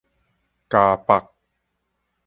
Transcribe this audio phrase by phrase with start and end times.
[0.67, 1.27] 嘉北